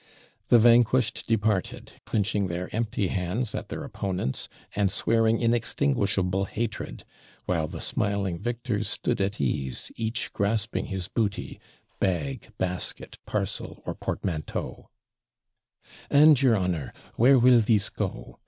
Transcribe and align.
The 0.47 0.57
vanquished 0.57 1.27
departed, 1.27 1.91
clinching 2.07 2.47
their 2.47 2.75
empty 2.75 3.09
hands 3.09 3.53
at 3.53 3.69
their 3.69 3.83
opponents, 3.83 4.49
and 4.75 4.89
swearing 4.91 5.39
inextinguishable 5.39 6.45
hatred; 6.45 7.03
while 7.45 7.67
the 7.67 7.81
smiling 7.81 8.39
victors 8.39 8.87
stood 8.89 9.21
at 9.21 9.39
ease, 9.39 9.91
each 9.97 10.33
grasping 10.33 10.87
his 10.87 11.07
booty 11.07 11.59
bag, 11.99 12.47
basket, 12.57 13.19
parcel, 13.27 13.83
or 13.85 13.93
portmanteau: 13.93 14.89
'And, 16.09 16.41
your 16.41 16.57
honour, 16.57 16.93
where 17.17 17.37
WILL 17.37 17.59
these 17.61 17.89
go? 17.89 18.39